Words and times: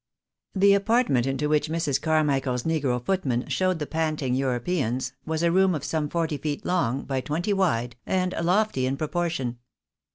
The 0.55 0.73
apartment 0.73 1.27
into 1.27 1.47
which 1.47 1.69
Mrs. 1.69 2.01
Carmichael's 2.01 2.63
negro 2.63 3.05
footman 3.05 3.47
showed 3.49 3.77
the 3.77 3.85
panting 3.85 4.33
Europeans, 4.33 5.13
was 5.27 5.43
a 5.43 5.51
room 5.51 5.75
of 5.75 5.83
some 5.83 6.09
forty 6.09 6.37
feet 6.39 6.65
long, 6.65 7.03
by 7.03 7.21
twenty 7.21 7.53
wide, 7.53 7.95
and 8.07 8.33
lofty 8.41 8.87
in 8.87 8.97
proportion. 8.97 9.59